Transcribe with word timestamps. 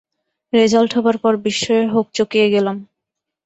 Result 0.53 0.91
হবার 0.97 1.17
পর 1.23 1.33
বিস্ময়ে 1.45 1.83
হকচকিয়ে 1.95 2.47
গেলাম। 2.53 2.77